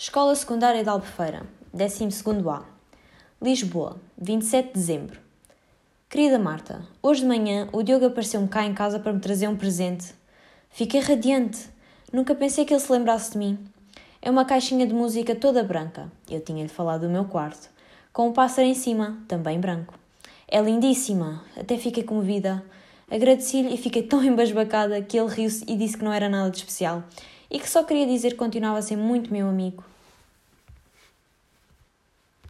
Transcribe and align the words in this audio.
Escola 0.00 0.32
Secundária 0.36 0.84
de 0.84 0.88
Albufeira, 0.88 1.42
12º 1.76 2.48
A. 2.48 2.62
Lisboa, 3.42 3.96
27 4.16 4.68
de 4.68 4.72
dezembro. 4.74 5.18
Querida 6.08 6.38
Marta, 6.38 6.86
hoje 7.02 7.22
de 7.22 7.26
manhã 7.26 7.68
o 7.72 7.82
Diogo 7.82 8.06
apareceu-me 8.06 8.46
cá 8.46 8.64
em 8.64 8.72
casa 8.72 9.00
para 9.00 9.12
me 9.12 9.18
trazer 9.18 9.48
um 9.48 9.56
presente. 9.56 10.14
Fiquei 10.70 11.00
radiante. 11.00 11.68
Nunca 12.12 12.32
pensei 12.32 12.64
que 12.64 12.72
ele 12.72 12.80
se 12.80 12.92
lembrasse 12.92 13.32
de 13.32 13.38
mim. 13.38 13.58
É 14.22 14.30
uma 14.30 14.44
caixinha 14.44 14.86
de 14.86 14.94
música 14.94 15.34
toda 15.34 15.64
branca. 15.64 16.08
Eu 16.30 16.40
tinha-lhe 16.40 16.68
falado 16.68 17.00
do 17.00 17.10
meu 17.10 17.24
quarto. 17.24 17.68
Com 18.12 18.28
um 18.28 18.32
pássaro 18.32 18.68
em 18.68 18.74
cima, 18.74 19.18
também 19.26 19.58
branco. 19.58 19.98
É 20.46 20.62
lindíssima. 20.62 21.42
Até 21.56 21.76
fiquei 21.76 22.04
comovida. 22.04 22.64
Agradeci-lhe 23.10 23.74
e 23.74 23.76
fiquei 23.76 24.02
tão 24.02 24.22
embasbacada 24.24 25.00
que 25.02 25.18
ele 25.18 25.28
riu-se 25.28 25.64
e 25.66 25.76
disse 25.76 25.96
que 25.96 26.04
não 26.04 26.12
era 26.12 26.28
nada 26.28 26.50
de 26.50 26.58
especial 26.58 27.04
e 27.50 27.58
que 27.58 27.68
só 27.68 27.82
queria 27.82 28.06
dizer 28.06 28.30
que 28.30 28.36
continuava 28.36 28.78
a 28.78 28.82
ser 28.82 28.96
muito 28.96 29.32
meu 29.32 29.48
amigo. 29.48 29.82